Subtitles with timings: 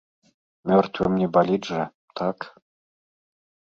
[0.69, 1.83] Мёртвым не баліць жа,
[2.23, 2.37] так?